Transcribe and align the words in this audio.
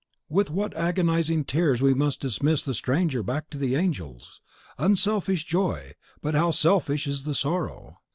With 0.29 0.49
what 0.49 0.75
agonising 0.75 1.43
tears 1.45 1.79
we 1.79 1.93
dismiss 1.93 2.63
the 2.63 2.73
stranger 2.73 3.21
back 3.21 3.51
to 3.51 3.57
the 3.59 3.75
angels! 3.75 4.41
Unselfish 4.79 5.43
joy; 5.45 5.91
but 6.23 6.33
how 6.33 6.49
selfish 6.49 7.05
is 7.05 7.23
the 7.23 7.35
sorrow! 7.35 7.99